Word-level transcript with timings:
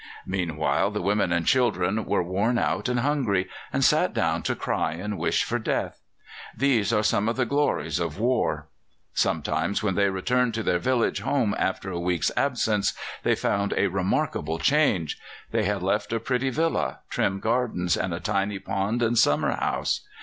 Meanwhile, 0.25 0.89
the 0.89 1.01
women 1.03 1.31
and 1.31 1.45
children 1.45 2.05
were 2.05 2.23
worn 2.23 2.57
out 2.57 2.89
and 2.89 3.01
hungry, 3.01 3.47
and 3.71 3.83
sat 3.85 4.15
down 4.15 4.41
to 4.41 4.55
cry 4.55 4.93
and 4.93 5.15
wish 5.15 5.43
for 5.43 5.59
death. 5.59 6.01
These 6.57 6.91
are 6.91 7.03
some 7.03 7.29
of 7.29 7.35
the 7.35 7.45
glories 7.45 7.99
of 7.99 8.17
war. 8.17 8.65
Sometimes, 9.13 9.83
when 9.83 9.93
they 9.93 10.09
returned 10.09 10.55
to 10.55 10.63
their 10.63 10.79
village 10.79 11.19
home 11.21 11.53
after 11.59 11.91
a 11.91 11.99
week's 11.99 12.31
absence, 12.35 12.93
they 13.21 13.35
found 13.35 13.75
a 13.77 13.89
remarkable 13.89 14.57
change. 14.57 15.19
They 15.51 15.65
had 15.65 15.83
left 15.83 16.11
a 16.11 16.19
pretty 16.19 16.49
villa, 16.49 17.01
trim 17.11 17.39
gardens, 17.39 17.95
and 17.95 18.19
tiny 18.23 18.57
pond 18.57 19.03
and 19.03 19.15
summer 19.15 19.51
house. 19.51 20.01